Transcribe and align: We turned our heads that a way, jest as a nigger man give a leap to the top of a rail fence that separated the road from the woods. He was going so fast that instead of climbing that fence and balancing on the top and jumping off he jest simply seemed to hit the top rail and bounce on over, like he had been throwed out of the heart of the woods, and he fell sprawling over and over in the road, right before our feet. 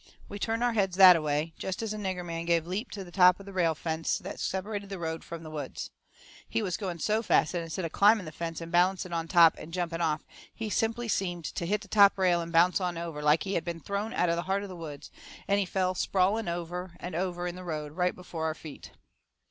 We 0.27 0.39
turned 0.39 0.63
our 0.63 0.73
heads 0.73 0.97
that 0.97 1.15
a 1.15 1.21
way, 1.21 1.53
jest 1.59 1.83
as 1.83 1.93
a 1.93 1.97
nigger 1.99 2.25
man 2.25 2.45
give 2.45 2.65
a 2.65 2.69
leap 2.69 2.89
to 2.89 3.03
the 3.03 3.11
top 3.11 3.39
of 3.39 3.47
a 3.47 3.53
rail 3.53 3.75
fence 3.75 4.17
that 4.17 4.39
separated 4.39 4.89
the 4.89 4.97
road 4.97 5.23
from 5.23 5.43
the 5.43 5.51
woods. 5.51 5.91
He 6.49 6.63
was 6.63 6.75
going 6.75 6.97
so 6.97 7.21
fast 7.21 7.51
that 7.51 7.61
instead 7.61 7.85
of 7.85 7.91
climbing 7.91 8.25
that 8.25 8.33
fence 8.33 8.61
and 8.61 8.71
balancing 8.71 9.13
on 9.13 9.27
the 9.27 9.33
top 9.33 9.53
and 9.59 9.71
jumping 9.71 10.01
off 10.01 10.25
he 10.51 10.69
jest 10.69 10.79
simply 10.79 11.07
seemed 11.07 11.45
to 11.45 11.67
hit 11.67 11.81
the 11.81 11.87
top 11.87 12.17
rail 12.17 12.41
and 12.41 12.51
bounce 12.51 12.81
on 12.81 12.97
over, 12.97 13.21
like 13.21 13.43
he 13.43 13.53
had 13.53 13.63
been 13.63 13.79
throwed 13.79 14.13
out 14.13 14.29
of 14.29 14.37
the 14.37 14.41
heart 14.49 14.63
of 14.63 14.69
the 14.69 14.75
woods, 14.75 15.11
and 15.47 15.59
he 15.59 15.65
fell 15.67 15.93
sprawling 15.93 16.47
over 16.47 16.95
and 16.99 17.13
over 17.13 17.45
in 17.45 17.53
the 17.53 17.63
road, 17.63 17.91
right 17.91 18.15
before 18.15 18.45
our 18.45 18.55
feet. 18.55 18.89